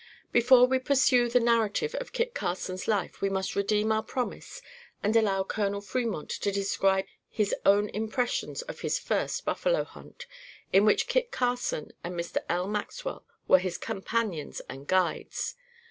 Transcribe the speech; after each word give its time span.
Before 0.31 0.65
we 0.65 0.79
pursue 0.79 1.29
the 1.29 1.39
narrative 1.39 1.93
of 1.93 2.11
Kit 2.11 2.33
Carson's 2.33 2.87
life 2.87 3.21
we 3.21 3.29
must 3.29 3.55
redeem 3.55 3.91
our 3.91 4.01
promise 4.01 4.59
and 5.03 5.15
allow 5.15 5.43
Col. 5.43 5.79
Fremont 5.79 6.27
to 6.27 6.51
describe 6.51 7.05
his 7.29 7.53
own 7.67 7.87
impressions 7.89 8.63
in 8.67 8.75
his 8.77 8.97
first 8.97 9.45
Buffalo 9.45 9.83
Hunt, 9.83 10.25
in 10.73 10.85
which 10.85 11.05
Kit 11.07 11.29
Carson 11.29 11.91
and 12.03 12.15
Mr. 12.19 12.37
L. 12.49 12.67
Maxwell 12.67 13.27
were 13.47 13.59
his 13.59 13.77
companions 13.77 14.59
and 14.67 14.87
guides. 14.87 15.53